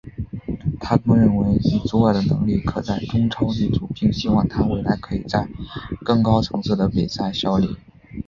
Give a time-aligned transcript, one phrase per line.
[0.79, 5.47] 他更认为以祖尔的能力可在中超立足并希望他未来可以在
[6.03, 7.77] 更高层次的比赛效力。